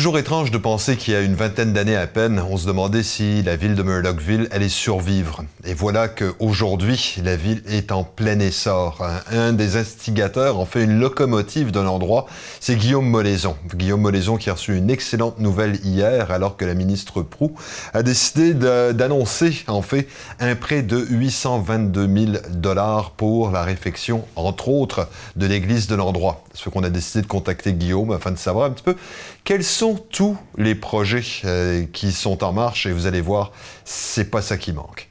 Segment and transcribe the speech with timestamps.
[0.00, 3.02] Toujours étrange de penser qu'il y a une vingtaine d'années à peine, on se demandait
[3.02, 5.44] si la ville de Murdochville allait survivre.
[5.66, 9.06] Et voilà qu'aujourd'hui, la ville est en plein essor.
[9.30, 12.24] Un des instigateurs, en fait une locomotive de l'endroit,
[12.60, 13.56] c'est Guillaume Molaison.
[13.74, 17.52] Guillaume Molaison qui a reçu une excellente nouvelle hier, alors que la ministre Prou
[17.92, 20.08] a décidé d'annoncer, en fait,
[20.38, 26.42] un prêt de 822 000 dollars pour la réfection, entre autres, de l'église de l'endroit.
[26.54, 28.96] Ce qu'on a décidé de contacter Guillaume afin de savoir un petit peu
[29.44, 33.52] quels sont tous les projets euh, qui sont en marche et vous allez voir,
[33.84, 35.08] c'est pas ça qui manque.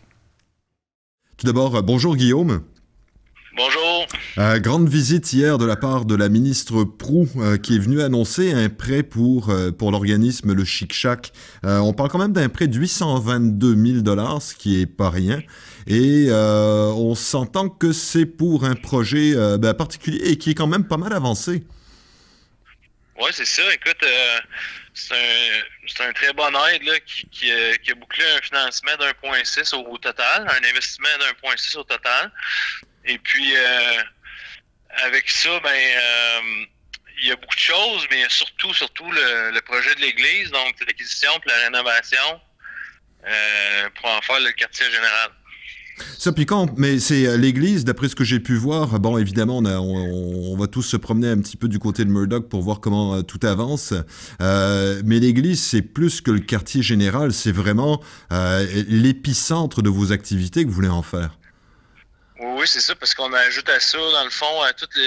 [1.38, 2.62] Tout d'abord, euh, bonjour Guillaume.
[3.56, 4.06] Bonjour.
[4.38, 7.28] Euh, grande visite hier de la part de la ministre Prou
[7.62, 11.34] qui est venue annoncer un prêt pour, pour l'organisme Le Chic Chac.
[11.64, 15.42] on parle quand même d'un prêt de 822 000 dollars, ce qui est pas rien.
[15.88, 20.86] Et on s'entend que c'est pour un projet ben, particulier et qui est quand même
[20.86, 21.64] pas mal avancé.
[23.20, 23.74] Oui, c'est ça.
[23.74, 24.40] Écoute, euh,
[24.94, 25.14] c'est
[26.02, 29.76] un, un, très bon aide là, qui, qui, a, qui, a bouclé un financement d'1,6
[29.76, 32.32] au, au, total, un investissement d'1,6 au total.
[33.04, 34.04] Et puis, euh,
[35.04, 36.66] avec ça, ben, euh,
[37.22, 40.76] il y a beaucoup de choses, mais surtout, surtout le, le projet de l'Église, donc
[40.80, 42.42] l'acquisition et la rénovation
[43.28, 45.32] euh, pour en faire le quartier général.
[46.18, 49.00] Ça piquant, mais c'est euh, l'église, d'après ce que j'ai pu voir.
[49.00, 52.62] Bon, évidemment, on, va tous se promener un petit peu du côté de Murdoch pour
[52.62, 53.94] voir comment euh, tout avance.
[54.42, 58.02] Euh, mais l'église, c'est plus que le quartier général, c'est vraiment
[58.88, 61.38] l'épicentre de vos activités que vous voulez en faire.
[62.42, 64.98] Oui, c'est ça, parce qu'on ajoute à ça, dans le fond, à toute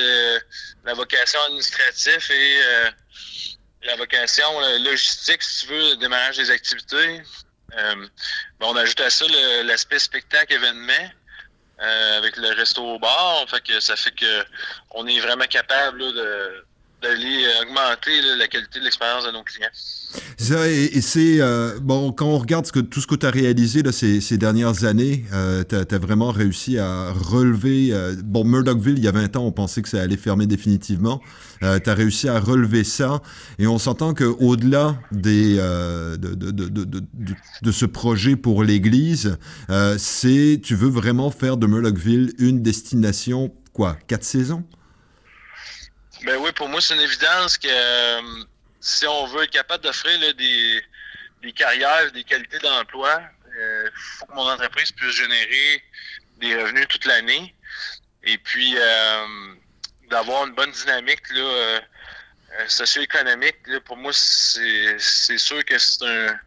[0.84, 4.45] la vocation administrative et la vocation
[4.84, 7.23] logistique, si tu veux, le démarrage des activités.
[7.78, 8.06] Euh,
[8.61, 9.27] ben, on ajoute à ça
[9.65, 11.11] l'aspect spectacle événement.
[11.81, 14.44] Euh, avec le resto au bar, fait que ça fait que
[14.93, 16.65] on est vraiment capable de
[17.03, 19.69] d'aller augmenter la qualité de l'expérience de nos clients.
[20.37, 24.39] Ça, et, c'est euh, bon quand on regarde tout ce que tu as réalisé ces,
[24.39, 27.89] dernières années, euh, tu as, vraiment réussi à relever.
[27.93, 31.21] Euh, bon, Murdochville, il y a 20 ans, on pensait que ça allait fermer définitivement.
[31.63, 33.23] Euh, tu as réussi à relever ça,
[33.59, 39.39] et on s'entend qu'au-delà de, de, ce projet pour l'Église,
[39.99, 44.65] c'est tu veux vraiment faire de Murdochville une destination quoi, quatre saisons?
[46.25, 48.44] Ben oui, pour moi, c'est une évidence que euh,
[48.81, 50.84] si on veut être capable d'offrir des,
[51.43, 53.21] des carrières, des qualités d'emploi,
[53.55, 55.83] il euh, faut que mon entreprise puisse générer
[56.38, 57.55] des revenus toute l'année.
[58.22, 59.55] Et puis, euh,
[60.10, 61.81] d'avoir une bonne dynamique là, euh,
[62.69, 66.39] socio-économique, là, pour moi, c'est sûr que c'est un,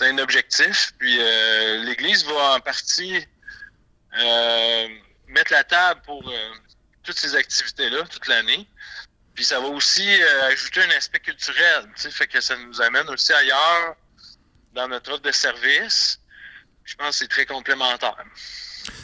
[0.00, 0.92] un objectif.
[0.98, 1.18] Puis,
[1.84, 3.24] l'Église va en partie
[5.28, 6.32] mettre la table pour
[7.04, 8.66] toutes ces activités-là toute l'année.
[9.42, 13.08] Ça va aussi euh, ajouter un aspect culturel, tu sais, fait que ça nous amène
[13.08, 13.96] aussi ailleurs
[14.74, 16.20] dans notre offre de service.
[16.84, 18.16] Je pense que c'est très complémentaire.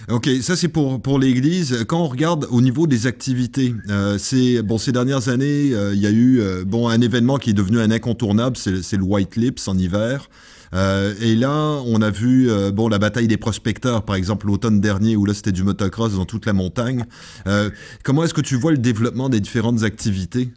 [0.08, 1.84] OK, ça c'est pour, pour l'Église.
[1.88, 6.00] Quand on regarde au niveau des activités, euh, c'est bon ces dernières années, euh, il
[6.00, 9.68] y a eu bon un événement qui est devenu un incontournable, c'est le White Lips
[9.68, 10.28] en hiver.
[10.74, 14.80] Euh, et là, on a vu euh, bon la bataille des prospecteurs, par exemple l'automne
[14.80, 17.04] dernier, où là c'était du motocross dans toute la montagne.
[17.46, 17.70] Euh,
[18.02, 20.48] comment est-ce que tu vois le développement des différentes activités?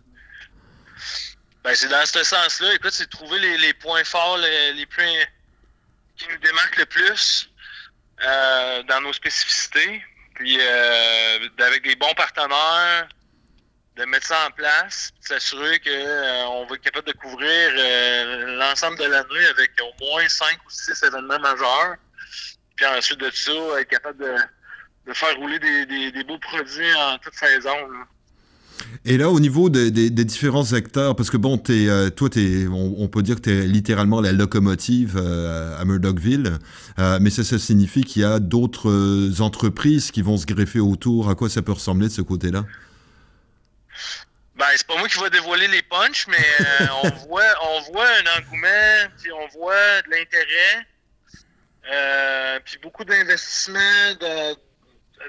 [1.63, 2.73] Ben, c'est dans ce sens-là.
[2.75, 5.05] Écoute, c'est trouver les, points forts, les, les, points
[6.17, 7.49] qui nous démarquent le plus
[8.87, 10.01] dans nos spécificités.
[10.35, 10.57] Puis
[11.59, 13.07] avec des bons partenaires,
[13.99, 18.97] de mettre ça en place, s'assurer qu'on euh, va être capable de couvrir euh, l'ensemble
[18.97, 21.95] de l'année avec au moins cinq ou six événements majeurs.
[22.77, 27.75] Puis ensuite de ça, être capable de, faire rouler des, beaux produits en toute saison.
[29.03, 32.29] Et là, au niveau des, différents acteurs, parce que bon, es, euh, toi,
[32.71, 36.57] on, peut dire que tu es littéralement la locomotive à Murdochville,
[37.19, 41.29] mais ça, ça signifie qu'il y a d'autres entreprises qui vont se greffer autour.
[41.29, 42.63] À quoi ça peut ressembler de ce côté-là?
[44.59, 48.09] Ben, c'est pas moi qui va dévoiler les punchs, mais euh, on voit on voit
[48.09, 50.87] un engouement, puis on voit de l'intérêt,
[51.89, 54.55] euh, puis beaucoup d'investissements de,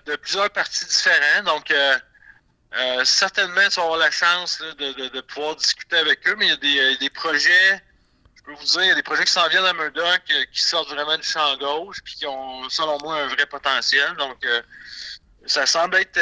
[0.07, 1.45] de, plusieurs parties différents.
[1.45, 6.27] Donc, euh, certainement, tu vas avoir la chance là, de, de, de, pouvoir discuter avec
[6.27, 7.81] eux, mais il y a des, des projets,
[8.35, 10.61] je peux vous dire, il y a des projets qui s'en viennent à Murdoch, qui
[10.61, 14.13] sortent vraiment du champ gauche, puis qui ont, selon moi, un vrai potentiel.
[14.17, 14.45] Donc,
[15.47, 16.21] ça semble être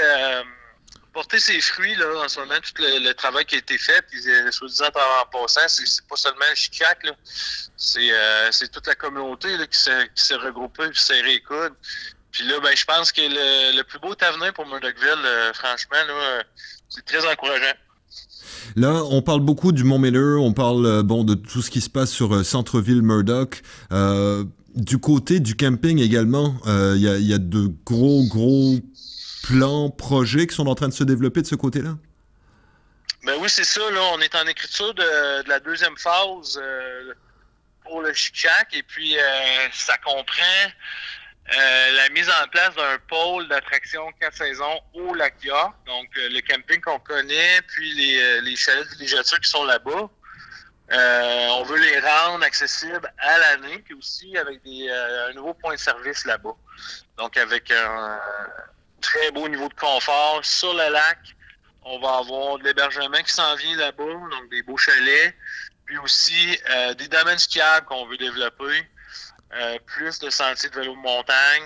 [1.18, 4.20] porter ses fruits là, en ce moment, tout le, travail qui a été fait, puis
[4.28, 7.04] euh, soi-disant en passant, c'est pas seulement le Chicac,
[7.76, 11.72] c'est euh, toute la communauté là, qui s'est regroupée puis s'est réécoute.
[12.30, 15.96] Puis là, ben, je pense que le, le, plus beau avenir pour Murdochville, euh, franchement,
[16.06, 16.44] là,
[16.88, 17.76] c'est très encourageant.
[18.76, 21.90] Là, on parle beaucoup du Mont Miller, on parle bon de tout ce qui se
[21.90, 23.60] passe sur centre-ville Murdoch.
[24.76, 28.78] du côté du camping également, il y, y, a de gros, gros
[29.48, 31.94] plans, projets qui sont en train de se développer de ce côté-là?
[33.24, 33.80] Ben oui, c'est ça.
[33.90, 37.14] Là, on est en écriture de, la deuxième phase euh,
[37.82, 39.22] pour le Chic et puis euh,
[39.72, 40.70] ça comprend
[41.56, 46.40] euh, la mise en place d'un pôle d'attraction quatre saisons au lac York, donc le
[46.42, 50.10] camping qu'on connaît, puis les, les chalets de villégiature qui sont là-bas.
[50.90, 55.80] on veut les rendre accessibles à l'année, puis aussi avec des, un nouveau point de
[55.80, 56.54] service là-bas.
[57.16, 58.20] Donc avec un
[59.00, 61.18] très beau niveau de confort sur le lac.
[61.82, 65.34] On va avoir de l'hébergement qui s'en vient là-bas, donc des beaux chalets.
[65.86, 68.86] Puis aussi euh, des domaines skiables qu'on veut développer.
[69.54, 71.64] Euh, plus de sentiers de vélo de montagne.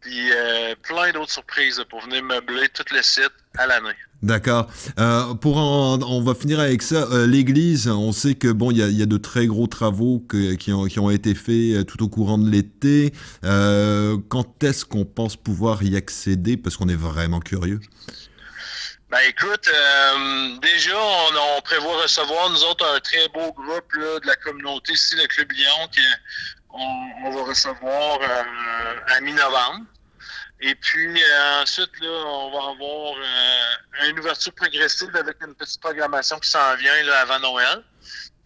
[0.00, 3.96] Puis euh, plein d'autres surprises pour venir meubler tout le site à l'année.
[4.24, 4.70] D'accord.
[4.98, 7.06] Euh, pour on va finir avec ça.
[7.12, 10.24] Euh, L'église, on sait que bon, il y a, de très gros travaux
[10.58, 13.12] qui, ont, qui, ont, été faits euh, tout au courant de l'été.
[13.42, 16.56] quand est-ce qu'on pense pouvoir y accéder?
[16.56, 17.80] Parce qu'on est vraiment curieux.
[19.10, 19.70] Ben écoute,
[20.62, 20.96] déjà,
[21.58, 25.52] on, prévoit recevoir nous autres un très beau groupe de la communauté ici, le Club
[25.52, 25.88] Lyon,
[26.68, 28.18] qu'on on va recevoir
[29.06, 29.84] à mi-novembre.
[30.66, 35.78] Et puis euh, ensuite, là, on va avoir euh, une ouverture progressive avec une petite
[35.78, 37.82] programmation qui s'en vient là, avant Noël.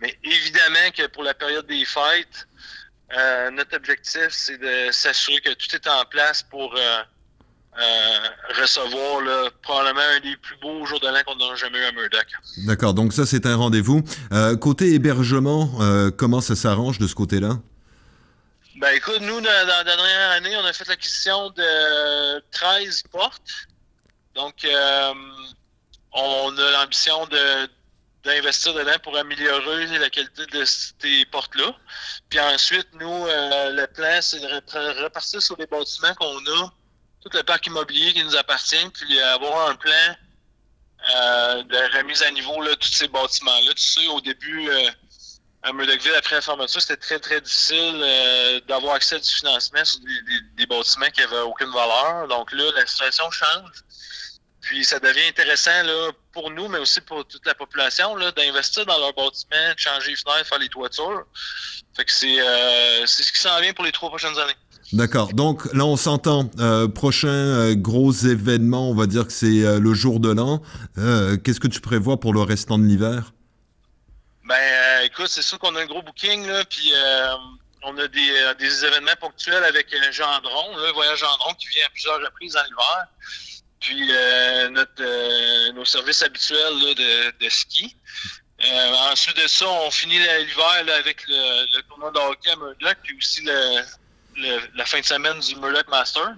[0.01, 2.49] Mais évidemment que pour la période des fêtes,
[3.17, 6.75] euh, notre objectif, c'est de s'assurer que tout est en place pour
[8.61, 12.27] recevoir probablement un des plus beaux jours de l'an qu'on n'a jamais eu à Murdoch.
[12.67, 14.03] D'accord, donc ça, c'est un rendez-vous.
[14.61, 15.79] côté hébergement,
[16.17, 17.51] comment ça s'arrange de ce côté-là?
[18.79, 23.67] Ben écoute, nous, dans, la dernière année, on a fait l'acquisition de 13 portes.
[24.37, 25.15] Donc, euh,
[26.13, 27.69] on a l'ambition de
[28.25, 31.75] d'investir dedans pour améliorer la qualité de ces portes-là.
[32.29, 36.73] Puis ensuite, nous, euh, le plan, c'est de repartir sur les bâtiments qu'on a,
[37.23, 40.17] tout le parc immobilier qui nous appartient, puis avoir un plan
[41.17, 43.73] euh, de remise à niveau là, tous ces bâtiments-là.
[43.75, 44.69] Tu sais, au début,
[45.69, 49.85] à Murdochville, après la fermeture, c'était très, très difficile euh, d'avoir accès à du financement
[49.85, 50.01] sur
[50.57, 52.27] des, bâtiments qui n'avaient aucune valeur.
[52.29, 53.85] Donc là, la situation change.
[54.61, 58.99] Puis ça devient intéressant là, pour nous, mais aussi pour toute la population, d'investir dans
[58.99, 61.25] leurs bâtiments, de changer les fenêtres, faire les toitures.
[61.97, 64.57] Fait que c'est euh, ce qui s'en vient pour les trois prochaines années.
[64.93, 65.33] D'accord.
[65.35, 66.51] Donc là, on s'entend.
[66.59, 70.63] Euh, prochain gros événement, on va dire que c'est le jour de l'an.
[70.97, 73.33] Qu'est-ce que tu prévois pour le restant de l'hiver?
[74.49, 77.35] Ben, écoute, c'est sûr qu'on a un gros booking, là, puis euh,
[77.83, 81.91] on a des, euh, des, événements ponctuels avec Gendron, le voyage Gendron qui vient à
[81.91, 83.07] plusieurs reprises en hiver.
[83.81, 84.09] Puis
[84.73, 86.95] notre, nos services habituels
[87.41, 87.97] de, ski.
[89.13, 93.43] ensuite de ça, on finit l'hiver avec le, tournoi de hockey à Murdoch, puis aussi
[93.45, 96.35] la fin de semaine du Murdoch Masters,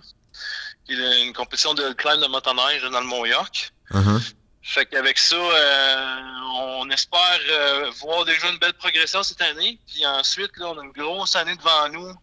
[0.84, 3.73] qui est une compétition de climb de motoneige dans le Mont-York.
[3.93, 4.34] Uh-huh.
[4.62, 6.16] Fait qu'avec ça, euh,
[6.58, 9.78] on espère euh, voir déjà une belle progression cette année.
[9.86, 12.14] Puis ensuite, là, on a une grosse année devant nous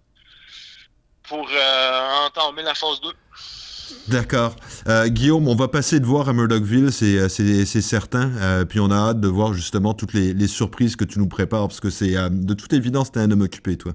[1.23, 3.09] pour euh, entamer la phase 2.
[4.09, 4.53] D'accord.
[5.07, 8.65] Guillaume, on va passer de voir à Murdochville, c'est certain.
[8.65, 11.79] puis on a hâte de voir justement toutes les, surprises que tu nous prépares, parce
[11.79, 13.93] que c'est de toute évidence, tu es un homme occupé, toi.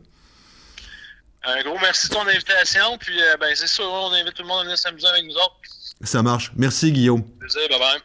[1.44, 2.96] Un gros merci de ton invitation.
[2.98, 5.56] Puis ben, c'est sûr, on invite tout le monde à venir s'amuser avec nous autres.
[6.02, 6.52] Ça marche.
[6.56, 7.22] Merci, Guillaume.
[7.38, 8.00] Plaisir, bye bye.